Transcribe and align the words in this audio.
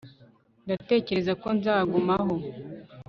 ndatekereza 0.65 1.33
ko 1.41 1.47
nzagumaho 1.57 2.35